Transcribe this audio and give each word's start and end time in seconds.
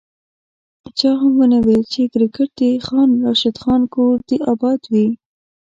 چا 0.99 1.09
هم 1.21 1.31
ونه 1.39 1.57
ویل 1.65 1.83
چي 1.93 2.01
کرکیټ 2.13 2.49
د 2.59 2.61
خان 2.85 3.09
راشد 3.25 3.55
خان 3.63 3.81
کور 3.93 4.15
دي 4.27 4.37
اباد 4.51 4.81
وي 4.91 5.07